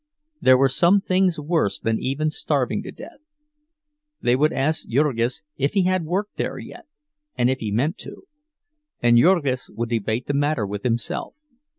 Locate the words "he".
5.73-5.83, 7.59-7.69